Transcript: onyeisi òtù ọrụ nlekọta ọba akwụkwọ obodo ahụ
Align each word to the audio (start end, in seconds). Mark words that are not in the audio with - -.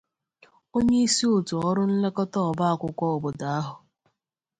onyeisi 0.77 1.23
òtù 1.35 1.55
ọrụ 1.69 1.83
nlekọta 1.91 2.39
ọba 2.49 2.65
akwụkwọ 2.73 3.05
obodo 3.15 3.45
ahụ 3.57 3.73